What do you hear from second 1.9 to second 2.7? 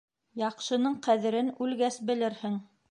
белерһең.